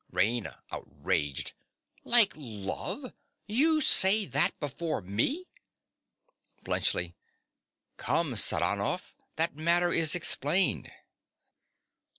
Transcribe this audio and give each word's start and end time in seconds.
RAINA. 0.11 0.63
(outraged). 0.71 1.53
Like 2.03 2.33
love! 2.35 3.13
You 3.45 3.81
say 3.81 4.25
that 4.25 4.59
before 4.59 4.99
me. 5.03 5.45
BLUNTSCHLI. 6.65 7.13
Come, 7.97 8.35
Saranoff: 8.35 9.13
that 9.35 9.57
matter 9.57 9.93
is 9.93 10.15
explained. 10.15 10.91